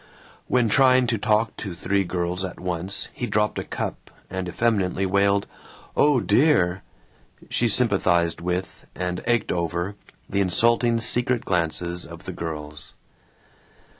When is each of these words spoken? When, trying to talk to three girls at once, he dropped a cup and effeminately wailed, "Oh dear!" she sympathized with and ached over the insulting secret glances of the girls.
When, 0.47 0.67
trying 0.67 1.05
to 1.05 1.19
talk 1.19 1.55
to 1.57 1.75
three 1.75 2.03
girls 2.03 2.43
at 2.43 2.59
once, 2.59 3.09
he 3.13 3.27
dropped 3.27 3.59
a 3.59 3.63
cup 3.63 4.09
and 4.31 4.49
effeminately 4.49 5.05
wailed, 5.05 5.45
"Oh 5.95 6.19
dear!" 6.19 6.81
she 7.51 7.67
sympathized 7.67 8.41
with 8.41 8.87
and 8.95 9.21
ached 9.27 9.51
over 9.51 9.93
the 10.27 10.41
insulting 10.41 10.99
secret 10.99 11.45
glances 11.45 12.03
of 12.03 12.23
the 12.25 12.33
girls. 12.33 12.95